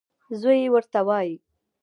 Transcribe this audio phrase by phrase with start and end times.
[0.39, 1.35] زوی یې ورته وايي: